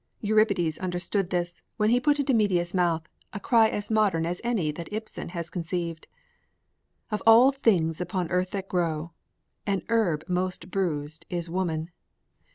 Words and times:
Euripides 0.21 0.79
understood 0.79 1.29
this 1.29 1.61
when 1.77 1.91
he 1.91 1.99
put 1.99 2.19
into 2.19 2.33
Medea's 2.33 2.73
mouth 2.73 3.07
a 3.33 3.39
cry 3.39 3.69
as 3.69 3.91
modern 3.91 4.25
as 4.25 4.41
any 4.43 4.71
that 4.71 4.91
Ibsen 4.91 5.29
has 5.29 5.51
conceived: 5.51 6.07
Of 7.11 7.21
all 7.27 7.51
things 7.51 8.01
upon 8.01 8.31
earth 8.31 8.49
that 8.49 8.67
grow, 8.67 9.11
A 9.67 9.79
herb 9.89 10.23
most 10.27 10.71
bruised 10.71 11.27
is 11.29 11.49
woman. 11.51 11.91